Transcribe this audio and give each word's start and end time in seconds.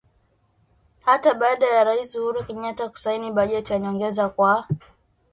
Hata 1.01 1.33
baada 1.33 1.67
ya 1.67 1.83
Raisi 1.83 2.19
Uhuru 2.19 2.43
Kenyatta 2.43 2.89
kusaini 2.89 3.31
bajeti 3.31 3.73
ya 3.73 3.79
nyongeza 3.79 4.29
kwa 4.29 4.67